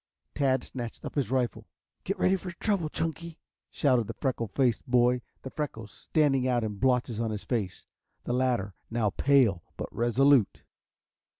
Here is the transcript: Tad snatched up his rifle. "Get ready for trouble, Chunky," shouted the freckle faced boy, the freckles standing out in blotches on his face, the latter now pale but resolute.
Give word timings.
Tad 0.33 0.63
snatched 0.63 1.05
up 1.05 1.13
his 1.13 1.29
rifle. 1.29 1.67
"Get 2.03 2.17
ready 2.17 2.35
for 2.35 2.49
trouble, 2.53 2.89
Chunky," 2.89 3.37
shouted 3.69 4.07
the 4.07 4.15
freckle 4.15 4.47
faced 4.47 4.83
boy, 4.87 5.21
the 5.43 5.51
freckles 5.51 5.91
standing 5.91 6.47
out 6.47 6.63
in 6.63 6.77
blotches 6.79 7.19
on 7.19 7.29
his 7.29 7.43
face, 7.43 7.85
the 8.23 8.33
latter 8.33 8.73
now 8.89 9.11
pale 9.11 9.61
but 9.77 9.95
resolute. 9.95 10.63